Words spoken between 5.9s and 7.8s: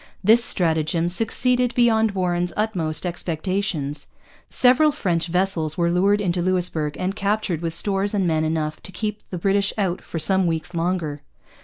lured into Louisbourg and captured with